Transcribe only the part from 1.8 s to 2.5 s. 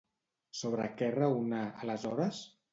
aleshores?